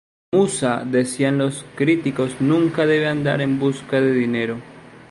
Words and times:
La 0.31 0.39
Musa, 0.39 0.83
decían 0.83 1.37
los 1.37 1.63
críticos, 1.75 2.31
nunca 2.41 2.87
debe 2.87 3.07
andar 3.07 3.39
en 3.39 3.59
busca 3.59 4.01
de 4.01 4.11
dinero. 4.13 4.57